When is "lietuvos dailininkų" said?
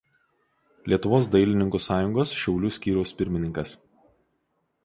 0.93-1.81